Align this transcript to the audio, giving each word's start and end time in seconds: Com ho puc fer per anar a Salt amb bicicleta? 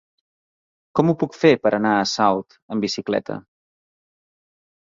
Com 0.99 1.11
ho 1.11 1.15
puc 1.25 1.37
fer 1.41 1.51
per 1.67 1.73
anar 1.79 1.93
a 1.97 2.07
Salt 2.13 2.57
amb 2.77 2.87
bicicleta? 2.87 3.39